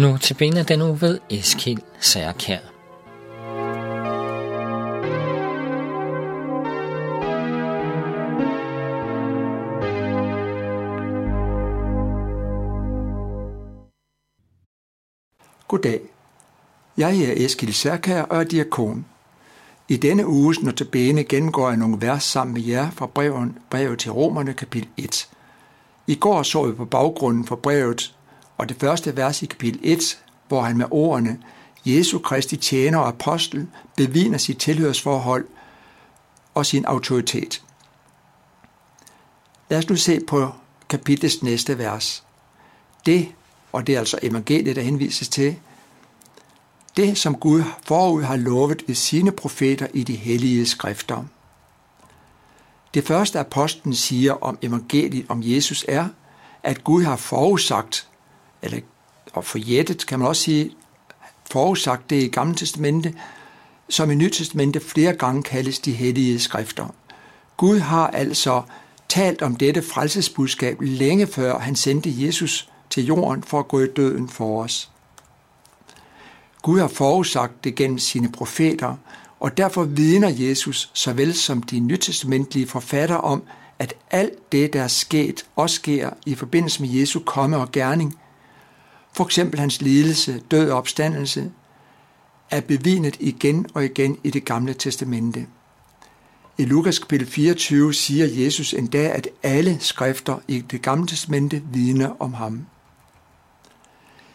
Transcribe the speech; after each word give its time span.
Nu 0.00 0.16
til 0.16 0.34
benet 0.34 0.68
den 0.68 0.82
uge 0.82 1.00
ved 1.00 1.18
Eskild 1.30 1.78
Særkær. 2.00 2.58
Goddag. 15.68 16.00
Jeg 16.96 17.18
er 17.18 17.32
Eskild 17.36 17.72
Særkær 17.72 18.22
og 18.22 18.40
er 18.40 18.44
diakon. 18.44 19.06
I 19.88 19.96
denne 19.96 20.26
uges 20.26 20.62
notabene 20.62 21.24
gennemgår 21.24 21.68
jeg 21.68 21.76
nogle 21.76 22.00
vers 22.00 22.24
sammen 22.24 22.54
med 22.54 22.62
jer 22.62 22.90
fra 22.90 23.06
brevet, 23.06 23.52
brevet 23.70 23.98
til 23.98 24.12
Romerne 24.12 24.52
kapitel 24.52 24.88
1. 24.96 25.28
I 26.06 26.14
går 26.14 26.42
så 26.42 26.62
vi 26.62 26.72
på 26.72 26.84
baggrunden 26.84 27.46
for 27.46 27.56
brevet 27.56 28.14
og 28.60 28.68
det 28.68 28.76
første 28.80 29.16
vers 29.16 29.42
i 29.42 29.46
kapitel 29.46 29.80
1, 29.82 30.22
hvor 30.48 30.62
han 30.62 30.76
med 30.76 30.86
ordene 30.90 31.38
Jesu 31.84 32.18
Kristi 32.18 32.56
tjener 32.56 32.98
og 32.98 33.08
apostel 33.08 33.68
beviner 33.96 34.38
sit 34.38 34.58
tilhørsforhold 34.58 35.46
og 36.54 36.66
sin 36.66 36.84
autoritet. 36.84 37.62
Lad 39.68 39.78
os 39.78 39.88
nu 39.88 39.96
se 39.96 40.20
på 40.28 40.52
kapitlets 40.88 41.42
næste 41.42 41.78
vers. 41.78 42.24
Det, 43.06 43.28
og 43.72 43.86
det 43.86 43.94
er 43.94 43.98
altså 43.98 44.18
evangeliet, 44.22 44.76
der 44.76 44.82
henvises 44.82 45.28
til, 45.28 45.56
det 46.96 47.18
som 47.18 47.34
Gud 47.34 47.62
forud 47.86 48.22
har 48.22 48.36
lovet 48.36 48.82
ved 48.86 48.94
sine 48.94 49.32
profeter 49.32 49.86
i 49.94 50.02
de 50.02 50.16
hellige 50.16 50.66
skrifter. 50.66 51.24
Det 52.94 53.06
første 53.06 53.38
apostlen 53.38 53.94
siger 53.94 54.32
om 54.32 54.58
evangeliet 54.62 55.26
om 55.28 55.40
Jesus 55.44 55.84
er, 55.88 56.08
at 56.62 56.84
Gud 56.84 57.02
har 57.04 57.16
forudsagt, 57.16 58.09
eller 58.62 58.80
og 59.32 59.44
forjættet, 59.44 60.06
kan 60.06 60.18
man 60.18 60.28
også 60.28 60.42
sige, 60.42 60.70
forudsagt 61.50 62.10
det 62.10 62.22
i 62.22 62.28
Gamle 62.28 62.54
Testamente, 62.54 63.14
som 63.88 64.10
i 64.10 64.14
Nyt 64.14 64.32
Testamente 64.32 64.80
flere 64.80 65.12
gange 65.12 65.42
kaldes 65.42 65.78
de 65.78 65.92
hellige 65.92 66.40
skrifter. 66.40 66.94
Gud 67.56 67.78
har 67.78 68.06
altså 68.06 68.62
talt 69.08 69.42
om 69.42 69.56
dette 69.56 69.82
frelsesbudskab 69.82 70.76
længe 70.80 71.26
før 71.26 71.58
han 71.58 71.76
sendte 71.76 72.24
Jesus 72.24 72.68
til 72.90 73.06
jorden 73.06 73.42
for 73.42 73.58
at 73.58 73.68
gå 73.68 73.80
i 73.80 73.86
døden 73.86 74.28
for 74.28 74.62
os. 74.62 74.90
Gud 76.62 76.80
har 76.80 76.88
forudsagt 76.88 77.64
det 77.64 77.74
gennem 77.74 77.98
sine 77.98 78.32
profeter, 78.32 78.96
og 79.40 79.56
derfor 79.56 79.84
vidner 79.84 80.28
Jesus 80.28 80.90
såvel 80.94 81.34
som 81.34 81.62
de 81.62 81.80
nytestamentlige 81.80 82.66
forfatter 82.66 83.16
om, 83.16 83.42
at 83.78 83.94
alt 84.10 84.52
det, 84.52 84.72
der 84.72 84.82
er 84.82 84.88
sket, 84.88 85.46
også 85.56 85.76
sker 85.76 86.10
i 86.26 86.34
forbindelse 86.34 86.82
med 86.82 86.90
Jesu 86.90 87.20
komme 87.20 87.56
og 87.56 87.72
gerning, 87.72 88.19
for 89.12 89.24
eksempel 89.24 89.60
hans 89.60 89.80
lidelse, 89.80 90.42
død 90.50 90.70
og 90.70 90.78
opstandelse, 90.78 91.50
er 92.50 92.60
bevinet 92.60 93.16
igen 93.20 93.66
og 93.74 93.84
igen 93.84 94.18
i 94.24 94.30
det 94.30 94.44
gamle 94.44 94.74
testamente. 94.74 95.46
I 96.58 96.64
Lukas 96.64 96.98
kapitel 96.98 97.26
24 97.26 97.94
siger 97.94 98.26
Jesus 98.44 98.74
endda, 98.74 99.08
at 99.08 99.28
alle 99.42 99.78
skrifter 99.80 100.38
i 100.48 100.60
det 100.60 100.82
gamle 100.82 101.06
testamente 101.06 101.62
vidner 101.72 102.16
om 102.18 102.34
ham. 102.34 102.66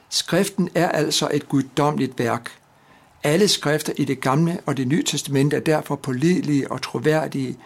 Skriften 0.09 0.69
er 0.75 0.89
altså 0.89 1.29
et 1.33 1.49
guddommeligt 1.49 2.19
værk. 2.19 2.51
Alle 3.23 3.47
skrifter 3.47 3.93
i 3.97 4.05
det 4.05 4.21
gamle 4.21 4.59
og 4.65 4.77
det 4.77 4.87
nye 4.87 5.03
testamente 5.03 5.55
er 5.55 5.59
derfor 5.59 5.95
pålidelige 5.95 6.71
og 6.71 6.81
troværdige, 6.81 7.57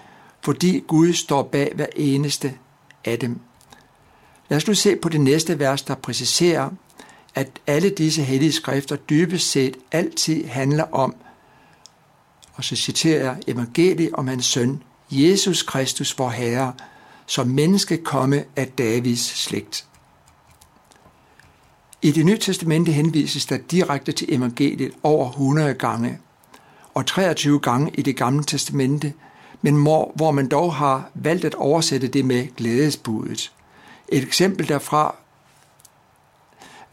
fordi 0.42 0.84
Gud 0.88 1.14
står 1.14 1.44
bag 1.44 1.72
hver 1.76 1.88
eneste 1.96 2.54
af 3.06 3.20
dem. 3.20 3.40
Lad 4.50 4.58
os 4.58 4.68
nu 4.68 4.74
se 4.74 4.96
på 4.96 5.10
det 5.10 5.22
næste 5.22 5.60
vers, 5.60 5.82
der 5.82 5.96
præciserer, 5.96 6.70
at 7.36 7.50
alle 7.68 7.90
disse 7.90 8.24
hellige 8.24 8.52
skrifter 8.52 8.96
dybest 8.96 9.52
set 9.52 9.78
altid 9.92 10.46
handler 10.46 10.84
om, 10.92 11.16
og 12.54 12.64
så 12.64 12.76
citerer 12.76 13.24
jeg 13.24 13.38
evangeliet 13.48 14.14
om 14.14 14.28
hans 14.28 14.46
søn, 14.46 14.84
Jesus 15.12 15.64
Kristus, 15.64 16.18
vor 16.18 16.30
Herre, 16.30 16.74
som 17.26 17.48
menneske 17.48 17.98
komme 17.98 18.44
af 18.56 18.68
Davids 18.68 19.38
slægt. 19.38 19.86
I 22.02 22.12
det 22.12 22.26
nye 22.26 22.38
testamente 22.38 22.92
henvises 22.92 23.46
der 23.46 23.58
direkte 23.58 24.12
til 24.12 24.34
evangeliet 24.34 24.92
over 25.04 25.30
100 25.30 25.74
gange, 25.74 26.20
og 26.94 27.06
23 27.06 27.60
gange 27.60 27.92
i 27.94 28.02
det 28.02 28.16
gamle 28.18 28.44
testamente, 28.44 29.14
men 29.62 29.84
hvor, 29.84 30.12
hvor 30.16 30.32
man 30.32 30.48
dog 30.48 30.74
har 30.74 31.12
valgt 31.14 31.46
at 31.46 31.56
oversætte 31.56 32.08
det 32.08 32.26
med 32.26 32.56
glædesbudet. 32.56 33.52
Et 34.12 34.24
eksempel 34.24 34.68
derfra 34.68 35.16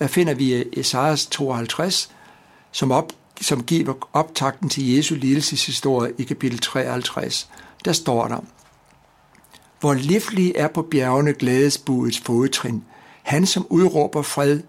finder 0.06 0.34
vi 0.34 0.64
Esajas 0.72 1.26
52, 1.26 2.10
som, 2.72 2.92
op, 2.92 3.12
som 3.40 3.62
giver 3.62 4.08
optakten 4.12 4.68
til 4.68 4.94
Jesu 4.94 5.14
lidelseshistorie 5.14 6.12
i 6.18 6.22
kapitel 6.24 6.58
53. 6.58 7.48
Der 7.84 7.92
står 7.92 8.28
der, 8.28 8.40
Hvor 9.80 9.94
livlig 9.94 10.52
er 10.56 10.68
på 10.68 10.82
bjergene 10.82 11.32
glædesbudets 11.32 12.20
fodtrin, 12.20 12.84
han 13.22 13.46
som 13.46 13.66
udråber 13.70 14.22
fred, 14.22 14.60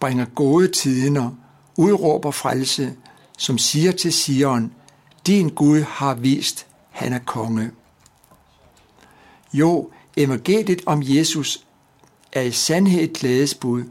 bringer 0.00 0.24
gode 0.24 0.68
tider, 0.68 1.30
udråber 1.76 2.30
frelse, 2.30 2.92
som 3.38 3.58
siger 3.58 3.92
til 3.92 4.12
Sion, 4.12 4.72
din 5.26 5.48
Gud 5.48 5.80
har 5.80 6.14
vist, 6.14 6.66
han 6.90 7.12
er 7.12 7.18
konge. 7.18 7.70
Jo, 9.52 9.90
evangeliet 10.16 10.82
om 10.86 11.02
Jesus 11.04 11.64
er 12.34 12.40
i 12.40 12.50
sandhed 12.50 13.02
et 13.02 13.12
glædesbud, 13.12 13.84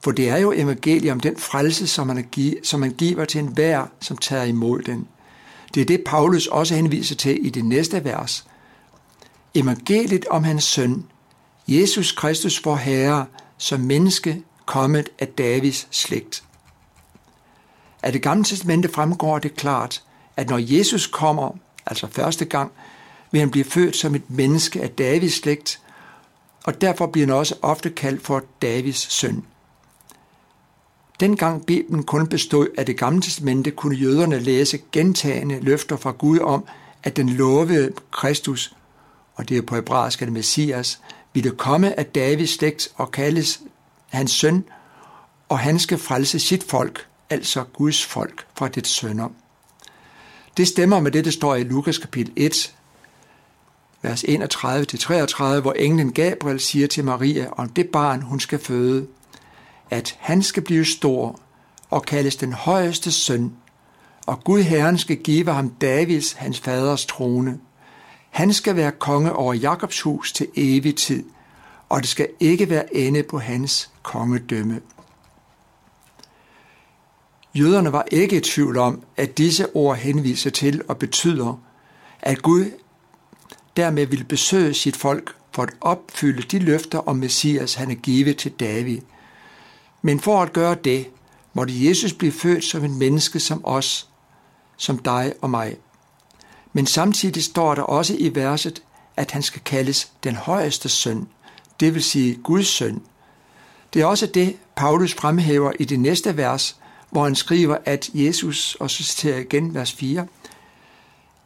for 0.00 0.10
det 0.10 0.28
er 0.28 0.36
jo 0.36 0.52
evangeliet 0.52 1.12
om 1.12 1.20
den 1.20 1.36
frelse, 1.36 1.86
som 1.86 2.06
man, 2.06 2.28
giver, 2.32 2.54
som 2.62 2.80
man 2.80 2.90
giver 2.90 3.24
til 3.24 3.38
enhver, 3.38 3.86
som 4.00 4.16
tager 4.16 4.44
imod 4.44 4.82
den. 4.82 5.06
Det 5.74 5.80
er 5.80 5.84
det, 5.84 6.04
Paulus 6.06 6.46
også 6.46 6.74
henviser 6.74 7.14
til 7.14 7.46
i 7.46 7.50
det 7.50 7.64
næste 7.64 8.04
vers. 8.04 8.46
Evangeliet 9.54 10.24
om 10.26 10.44
hans 10.44 10.64
søn, 10.64 11.04
Jesus 11.68 12.12
Kristus 12.12 12.64
vor 12.64 12.76
Herre, 12.76 13.26
som 13.58 13.80
menneske 13.80 14.42
kommet 14.66 15.08
af 15.18 15.28
Davids 15.28 15.88
slægt. 15.90 16.44
Af 18.02 18.12
det 18.12 18.22
gamle 18.22 18.44
testamente 18.44 18.88
fremgår 18.88 19.38
det 19.38 19.56
klart, 19.56 20.02
at 20.36 20.50
når 20.50 20.58
Jesus 20.58 21.06
kommer, 21.06 21.50
altså 21.86 22.06
første 22.06 22.44
gang, 22.44 22.72
vil 23.30 23.40
han 23.40 23.50
blive 23.50 23.64
født 23.64 23.96
som 23.96 24.14
et 24.14 24.30
menneske 24.30 24.82
af 24.82 24.90
Davids 24.90 25.34
slægt, 25.34 25.80
og 26.68 26.80
derfor 26.80 27.06
bliver 27.06 27.26
han 27.26 27.34
også 27.34 27.54
ofte 27.62 27.90
kaldt 27.90 28.22
for 28.22 28.42
Davids 28.62 29.12
søn. 29.12 29.44
Dengang 31.20 31.66
Bibelen 31.66 32.02
kun 32.02 32.26
bestod 32.26 32.68
af 32.78 32.86
det 32.86 32.96
gamle 32.96 33.22
testamente, 33.22 33.70
kunne 33.70 33.96
jøderne 33.96 34.38
læse 34.38 34.78
gentagende 34.92 35.60
løfter 35.60 35.96
fra 35.96 36.10
Gud 36.10 36.38
om, 36.38 36.64
at 37.02 37.16
den 37.16 37.28
lovede 37.28 37.92
Kristus, 38.10 38.72
og 39.34 39.48
det 39.48 39.56
er 39.56 39.62
på 39.62 39.74
hebraisk 39.74 40.20
det 40.20 40.32
Messias, 40.32 41.00
ville 41.34 41.50
komme 41.50 41.98
af 41.98 42.06
Davids 42.06 42.50
slægt 42.50 42.88
og 42.94 43.10
kaldes 43.10 43.60
hans 44.08 44.30
søn, 44.30 44.64
og 45.48 45.58
han 45.58 45.78
skal 45.78 45.98
frelse 45.98 46.38
sit 46.38 46.64
folk, 46.64 47.06
altså 47.30 47.64
Guds 47.64 48.04
folk, 48.04 48.46
fra 48.54 48.68
det 48.68 48.86
sønder. 48.86 49.28
Det 50.56 50.68
stemmer 50.68 51.00
med 51.00 51.10
det, 51.10 51.24
der 51.24 51.30
står 51.30 51.54
i 51.54 51.64
Lukas 51.64 51.98
kapitel 51.98 52.32
1, 52.36 52.74
vers 54.02 54.24
31-33, 54.24 55.60
hvor 55.60 55.72
englen 55.72 56.12
Gabriel 56.12 56.60
siger 56.60 56.86
til 56.86 57.04
Maria 57.04 57.50
om 57.50 57.68
det 57.68 57.88
barn, 57.88 58.22
hun 58.22 58.40
skal 58.40 58.58
føde– 58.58 59.06
at 59.90 60.16
han 60.18 60.42
skal 60.42 60.62
blive 60.62 60.84
stor 60.84 61.40
og 61.90 62.02
kaldes 62.02 62.36
den 62.36 62.52
højeste 62.52 63.12
søn, 63.12 63.52
og 64.26 64.44
Gud 64.44 64.62
Herren 64.62 64.98
skal 64.98 65.16
give 65.16 65.52
ham 65.52 65.70
Davids, 65.70 66.32
hans 66.32 66.60
faders 66.60 67.06
trone. 67.06 67.58
Han 68.30 68.52
skal 68.52 68.76
være 68.76 68.92
konge 68.92 69.32
over 69.32 69.54
Jakobs 69.54 70.00
hus 70.00 70.32
til 70.32 70.46
evig 70.56 70.96
tid, 70.96 71.24
og 71.88 72.00
det 72.00 72.08
skal 72.08 72.28
ikke 72.40 72.70
være 72.70 72.96
ende 72.96 73.22
på 73.22 73.38
hans 73.38 73.90
kongedømme. 74.02 74.80
Jøderne 77.54 77.92
var 77.92 78.04
ikke 78.10 78.36
i 78.36 78.40
tvivl 78.40 78.78
om, 78.78 79.02
at 79.16 79.38
disse 79.38 79.76
ord 79.76 79.96
henviser 79.96 80.50
til 80.50 80.82
og 80.88 80.98
betyder, 80.98 81.60
at 82.20 82.42
Gud 82.42 82.64
dermed 83.78 84.06
ville 84.06 84.24
besøge 84.24 84.74
sit 84.74 84.96
folk 84.96 85.34
for 85.52 85.62
at 85.62 85.70
opfylde 85.80 86.42
de 86.42 86.58
løfter 86.58 86.98
om 86.98 87.16
Messias, 87.16 87.74
han 87.74 87.90
er 87.90 87.94
givet 87.94 88.36
til 88.36 88.50
David– 88.50 89.00
men 90.02 90.20
for 90.20 90.42
at 90.42 90.52
gøre 90.52 90.74
det, 90.74 91.10
måtte 91.54 91.88
Jesus 91.88 92.12
blive 92.12 92.32
født 92.32 92.64
som 92.64 92.84
en 92.84 92.98
menneske 92.98 93.40
som 93.40 93.60
os, 93.64 94.08
som 94.76 94.98
dig 94.98 95.32
og 95.40 95.50
mig. 95.50 95.76
Men 96.72 96.86
samtidig 96.86 97.44
står 97.44 97.74
der 97.74 97.82
også 97.82 98.14
i 98.18 98.34
verset, 98.34 98.82
at 99.16 99.30
han 99.30 99.42
skal 99.42 99.60
kaldes 99.64 100.12
den 100.24 100.36
højeste 100.36 100.88
søn, 100.88 101.28
det 101.80 101.94
vil 101.94 102.02
sige 102.02 102.34
Guds 102.34 102.66
søn. 102.66 103.02
Det 103.94 104.02
er 104.02 104.06
også 104.06 104.26
det, 104.26 104.56
Paulus 104.76 105.14
fremhæver 105.14 105.72
i 105.80 105.84
det 105.84 106.00
næste 106.00 106.36
vers, 106.36 106.76
hvor 107.10 107.24
han 107.24 107.34
skriver, 107.34 107.76
at 107.84 108.10
Jesus, 108.14 108.74
og 108.80 108.90
så 108.90 109.04
citerer 109.04 109.34
jeg 109.34 109.44
igen 109.44 109.74
vers 109.74 109.92
4, 109.92 110.26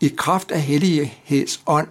i 0.01 0.09
kraft 0.09 0.51
af 0.51 0.61
helligheds 0.61 1.61
ånd 1.67 1.89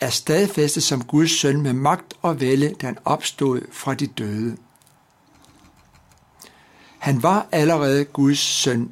er 0.00 0.10
stadfæstet 0.10 0.82
som 0.82 1.04
Guds 1.04 1.30
søn 1.30 1.62
med 1.62 1.72
magt 1.72 2.14
og 2.22 2.40
vælde, 2.40 2.74
da 2.80 2.86
han 2.86 2.98
opstod 3.04 3.60
fra 3.72 3.94
de 3.94 4.06
døde. 4.06 4.56
Han 6.98 7.22
var 7.22 7.46
allerede 7.52 8.04
Guds 8.04 8.38
søn. 8.38 8.90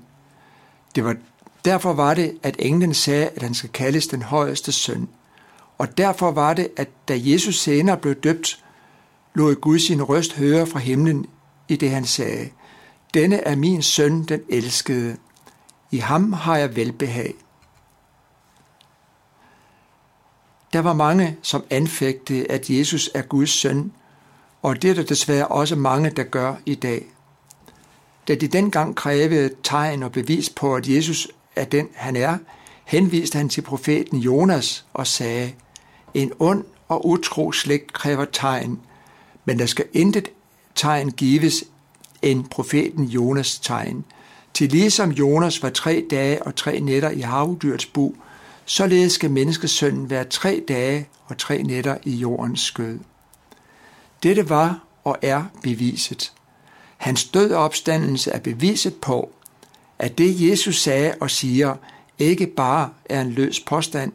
Det 0.95 1.05
var, 1.05 1.17
derfor 1.65 1.93
var 1.93 2.15
det, 2.15 2.39
at 2.43 2.57
englen 2.59 2.95
sagde, 2.95 3.29
at 3.29 3.43
han 3.43 3.55
skal 3.55 3.71
kaldes 3.71 4.07
den 4.07 4.23
højeste 4.23 4.73
søn. 4.73 5.09
Og 5.79 5.99
derfor 5.99 6.31
var 6.31 6.55
det, 6.55 6.69
at 6.77 6.89
da 7.09 7.19
Jesus 7.19 7.61
senere 7.61 7.97
blev 7.97 8.15
døbt, 8.15 8.65
lod 9.35 9.55
Gud 9.55 9.79
sin 9.79 10.03
røst 10.03 10.33
høre 10.33 10.67
fra 10.67 10.79
himlen 10.79 11.27
i 11.69 11.77
det, 11.77 11.91
han 11.91 12.05
sagde. 12.05 12.49
Denne 13.15 13.37
er 13.37 13.57
min 13.57 13.83
søn, 13.83 14.25
den 14.25 14.41
elskede. 14.49 15.17
I 15.91 15.97
ham 15.97 16.33
har 16.33 16.57
jeg 16.57 16.77
velbehag. 16.77 17.35
Der 20.73 20.79
var 20.79 20.93
mange, 20.93 21.37
som 21.43 21.65
anfægtede, 21.71 22.51
at 22.51 22.71
Jesus 22.71 23.11
er 23.15 23.23
Guds 23.23 23.51
søn, 23.51 23.93
og 24.63 24.83
det 24.83 24.91
er 24.91 24.95
der 24.95 25.03
desværre 25.03 25.47
også 25.47 25.77
mange, 25.77 26.11
der 26.11 26.23
gør 26.23 26.55
i 26.67 26.75
dag. 26.75 27.07
Da 28.29 28.35
de 28.35 28.49
dengang 28.49 28.97
krævede 28.97 29.51
tegn 29.63 30.03
og 30.03 30.13
bevis 30.13 30.51
på, 30.51 30.75
at 30.75 30.89
Jesus 30.89 31.29
er 31.57 31.65
den, 31.65 31.89
han 31.95 32.17
er, 32.17 32.39
henviste 32.85 33.39
han 33.39 33.49
til 33.49 33.63
profeten 33.63 34.19
Jonas 34.19 34.85
og 34.95 35.07
sagde, 35.07 35.53
en 36.15 36.33
ond 36.39 36.65
og 36.89 37.07
utro 37.09 37.53
slægt 37.53 37.93
kræver 37.93 38.25
tegn, 38.25 38.81
men 39.45 39.59
der 39.59 39.67
skal 39.67 39.85
intet 39.93 40.29
tegn 40.75 41.11
gives 41.11 41.65
end 42.23 42.45
profeten 42.45 43.05
Jonas 43.05 43.59
tegn. 43.59 44.05
Til 44.55 44.69
ligesom 44.69 45.11
Jonas 45.11 45.63
var 45.63 45.71
tre 45.71 46.07
dage 46.11 46.43
og 46.43 46.57
tre 46.57 46.81
nætter 46.81 47.11
i 47.11 47.21
havdyrets 47.21 47.87
bu, 47.87 48.15
således 48.69 49.13
skal 49.13 49.31
menneskesønnen 49.31 50.11
være 50.11 50.25
tre 50.25 50.65
dage 50.69 51.09
og 51.27 51.39
tre 51.39 51.63
nætter 51.63 51.97
i 52.05 52.11
jordens 52.11 52.61
skød. 52.61 52.99
Dette 54.23 54.49
var 54.49 54.85
og 55.05 55.19
er 55.23 55.45
beviset. 55.63 56.33
Hans 56.97 57.25
død 57.25 57.51
og 57.51 57.65
opstandelse 57.65 58.31
er 58.31 58.39
beviset 58.39 58.95
på, 58.95 59.31
at 59.99 60.19
det 60.19 60.51
Jesus 60.51 60.83
sagde 60.83 61.15
og 61.21 61.31
siger, 61.31 61.77
ikke 62.19 62.47
bare 62.47 62.91
er 63.05 63.21
en 63.21 63.31
løs 63.31 63.61
påstand, 63.61 64.13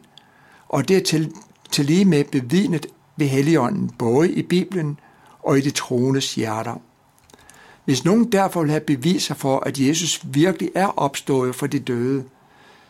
og 0.68 0.88
det 0.88 0.96
er 0.96 1.02
til, 1.02 1.32
til 1.70 1.84
lige 1.84 2.04
med 2.04 2.24
bevidnet 2.24 2.86
ved 3.16 3.26
Helligånden, 3.26 3.90
både 3.98 4.32
i 4.32 4.42
Bibelen 4.42 4.98
og 5.42 5.58
i 5.58 5.60
de 5.60 5.70
troendes 5.70 6.34
hjerter. 6.34 6.80
Hvis 7.84 8.04
nogen 8.04 8.32
derfor 8.32 8.60
vil 8.60 8.70
have 8.70 8.80
beviser 8.80 9.34
for, 9.34 9.60
at 9.60 9.78
Jesus 9.78 10.20
virkelig 10.24 10.70
er 10.74 10.86
opstået 10.86 11.54
for 11.54 11.66
de 11.66 11.78
døde, 11.78 12.24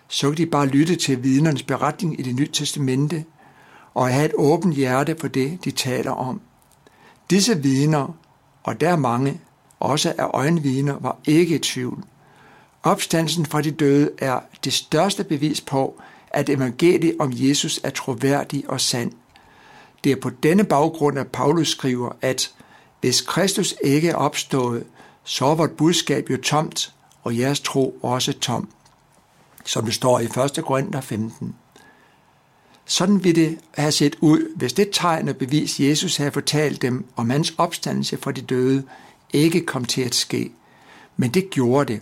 så 0.09 0.29
kan 0.29 0.37
de 0.37 0.47
bare 0.47 0.67
lytte 0.67 0.97
til 0.97 1.23
vidnernes 1.23 1.63
beretning 1.63 2.21
i 2.21 2.23
det 2.23 2.35
nye 2.35 2.49
testamente 2.53 3.25
og 3.95 4.09
have 4.09 4.25
et 4.25 4.35
åbent 4.35 4.75
hjerte 4.75 5.17
for 5.21 5.29
det, 5.29 5.65
de 5.65 5.71
taler 5.71 6.11
om. 6.11 6.41
Disse 7.31 7.63
vidner, 7.63 8.17
og 8.63 8.81
der 8.81 8.89
er 8.89 8.97
mange, 8.97 9.41
også 9.81 10.15
af 10.19 10.27
øjenvidner, 10.35 10.99
var 11.01 11.17
ikke 11.25 11.55
i 11.55 11.59
tvivl. 11.59 12.05
Opstandelsen 12.83 13.47
fra 13.47 13.63
de 13.63 13.71
døde 13.71 14.11
er 14.19 14.41
det 14.65 14.73
største 14.73 15.25
bevis 15.25 15.61
på, 15.61 16.01
at 16.31 16.49
evangeliet 16.49 17.17
om 17.19 17.33
Jesus 17.35 17.81
er 17.85 17.91
troværdig 17.91 18.65
og 18.69 18.81
sand. 18.81 19.13
Det 20.05 20.13
er 20.13 20.17
på 20.17 20.31
denne 20.31 20.65
baggrund, 20.65 21.19
at 21.19 21.29
Paulus 21.29 21.69
skriver, 21.69 22.11
at 22.23 22.51
hvis 23.01 23.21
Kristus 23.21 23.75
ikke 23.85 24.09
er 24.09 24.15
opstået, 24.15 24.85
så 25.25 25.47
er 25.47 25.55
vort 25.55 25.71
budskab 25.71 26.31
jo 26.31 26.37
tomt, 26.37 26.93
og 27.23 27.39
jeres 27.39 27.61
tro 27.61 27.99
også 28.03 28.33
tom. 28.33 28.69
Som 29.65 29.85
det 29.85 29.95
står 29.95 30.21
i 30.21 30.25
1. 30.25 30.65
Korinther 30.65 31.01
15. 31.01 31.55
Sådan 32.85 33.25
ville 33.25 33.43
det 33.43 33.59
have 33.75 33.93
set 33.93 34.17
ud, 34.21 34.57
hvis 34.57 34.73
det 34.73 34.89
tegn 34.93 35.29
og 35.29 35.37
bevis, 35.37 35.81
Jesus 35.81 36.17
havde 36.17 36.31
fortalt 36.31 36.83
dem 36.83 37.07
om 37.17 37.31
hans 37.31 37.55
opstandelse 37.59 38.17
fra 38.17 38.33
de 38.33 38.41
døde, 38.41 38.83
ikke 39.33 39.67
kom 39.67 39.85
til 39.85 40.03
at 40.03 40.15
ske. 40.15 40.53
Men 41.17 41.31
det 41.31 41.51
gjorde 41.51 41.93
det. 41.93 42.01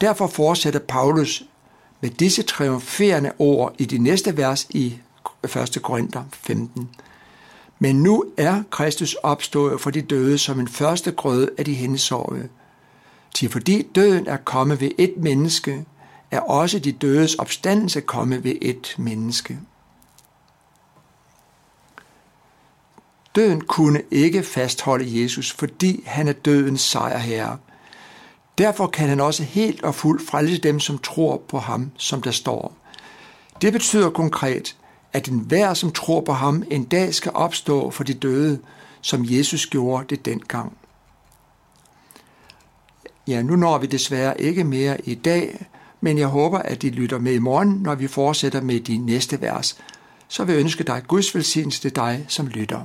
Derfor 0.00 0.26
fortsætter 0.26 0.80
Paulus 0.80 1.42
med 2.00 2.10
disse 2.10 2.42
triumferende 2.42 3.32
ord 3.38 3.74
i 3.78 3.84
de 3.84 3.98
næste 3.98 4.36
vers 4.36 4.66
i 4.70 4.98
1. 5.44 5.78
Korinther 5.82 6.24
15. 6.32 6.88
Men 7.78 8.02
nu 8.02 8.24
er 8.36 8.62
Kristus 8.70 9.14
opstået 9.14 9.80
for 9.80 9.90
de 9.90 10.02
døde 10.02 10.38
som 10.38 10.60
en 10.60 10.68
første 10.68 11.10
grøde 11.12 11.50
af 11.58 11.64
de 11.64 11.74
hensårede. 11.74 12.48
Til 13.34 13.50
fordi 13.50 13.82
døden 13.94 14.26
er 14.26 14.36
kommet 14.36 14.80
ved 14.80 14.90
et 14.98 15.14
menneske, 15.16 15.84
er 16.30 16.40
også 16.40 16.78
de 16.78 16.92
dødes 16.92 17.34
opstandelse 17.34 18.00
komme 18.00 18.44
ved 18.44 18.54
et 18.62 18.94
menneske. 18.98 19.58
Døden 23.34 23.60
kunne 23.60 24.02
ikke 24.10 24.42
fastholde 24.42 25.22
Jesus, 25.22 25.52
fordi 25.52 26.02
han 26.06 26.28
er 26.28 26.32
dødens 26.32 26.80
sejrherre. 26.80 27.58
Derfor 28.58 28.86
kan 28.86 29.08
han 29.08 29.20
også 29.20 29.42
helt 29.42 29.82
og 29.82 29.94
fuldt 29.94 30.28
frelse 30.28 30.58
dem, 30.58 30.80
som 30.80 30.98
tror 30.98 31.42
på 31.48 31.58
ham, 31.58 31.90
som 31.96 32.22
der 32.22 32.30
står. 32.30 32.74
Det 33.62 33.72
betyder 33.72 34.10
konkret, 34.10 34.76
at 35.12 35.28
enhver, 35.28 35.74
som 35.74 35.92
tror 35.92 36.20
på 36.20 36.32
ham, 36.32 36.64
en 36.70 36.84
dag 36.84 37.14
skal 37.14 37.32
opstå 37.34 37.90
for 37.90 38.04
de 38.04 38.14
døde, 38.14 38.60
som 39.00 39.24
Jesus 39.24 39.66
gjorde 39.66 40.04
det 40.16 40.24
dengang. 40.24 40.76
Ja, 43.26 43.42
nu 43.42 43.56
når 43.56 43.78
vi 43.78 43.86
desværre 43.86 44.40
ikke 44.40 44.64
mere 44.64 45.08
i 45.08 45.14
dag, 45.14 45.66
men 46.00 46.18
jeg 46.18 46.26
håber, 46.26 46.58
at 46.58 46.82
de 46.82 46.90
lytter 46.90 47.18
med 47.18 47.32
i 47.32 47.38
morgen, 47.38 47.68
når 47.68 47.94
vi 47.94 48.06
fortsætter 48.06 48.60
med 48.60 48.80
de 48.80 48.98
næste 48.98 49.40
vers. 49.40 49.78
Så 50.28 50.44
vil 50.44 50.52
jeg 50.52 50.60
ønske 50.60 50.84
dig 50.84 51.02
Guds 51.08 51.34
velsignelse 51.34 51.80
til 51.80 51.96
dig, 51.96 52.24
som 52.28 52.46
lytter. 52.46 52.80